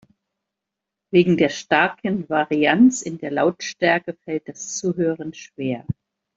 Wegen 1.11 1.37
der 1.37 1.49
starken 1.49 2.27
Varianz 2.27 3.03
in 3.03 3.19
der 3.19 3.29
Lautstärke 3.29 4.15
fällt 4.25 4.49
das 4.49 4.79
Zuhören 4.79 5.35
schwer. 5.35 5.85